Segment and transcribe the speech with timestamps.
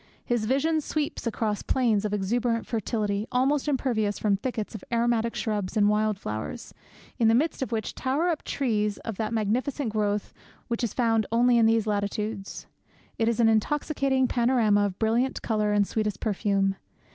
[0.25, 5.77] His vision sweeps across plains of exuberant fertility, almost impervious from thickets of aromatic shrubs
[5.77, 6.73] and wild flowers,
[7.19, 10.33] in the midst of which tower up trees of that magnificent growth
[10.69, 12.65] which is found only in these latitudes.
[13.19, 16.77] It is an intoxicating panorama of brilliant colour and sweetest perfume.